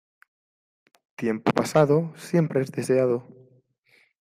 Tiempo 1.15 1.51
pasado 1.51 2.11
siempre 2.17 2.61
es 2.61 2.71
deseado. 2.71 3.23